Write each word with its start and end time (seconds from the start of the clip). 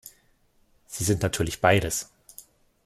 Sie 0.87 1.03
sind 1.03 1.21
natürlich 1.21 1.61
beides. 1.61 2.09